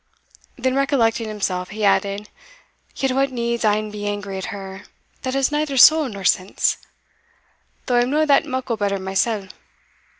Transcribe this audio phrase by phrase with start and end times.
[0.57, 2.27] Then recollecting himself, he added,
[2.95, 4.81] "Yet what needs ane be angry at her,
[5.21, 6.77] that has neither soul nor sense?
[7.85, 9.49] though I am no that muckle better mysell.